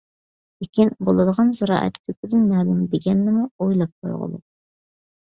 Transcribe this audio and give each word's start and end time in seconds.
لېكىن، 0.63 0.91
بولىدىغان 1.09 1.51
زىرائەت 1.57 1.99
كۆكىدىن 2.09 2.47
مەلۇم 2.53 2.79
دېگەننىمۇ 2.95 3.45
ئويلاپ 3.67 3.93
قويغۇلۇق! 4.07 4.43